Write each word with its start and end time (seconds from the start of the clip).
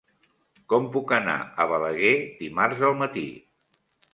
Com 0.73 0.87
puc 0.95 1.13
anar 1.17 1.35
a 1.43 1.67
Balaguer 1.73 2.15
dimarts 2.41 2.83
al 2.89 2.99
matí? 3.03 3.27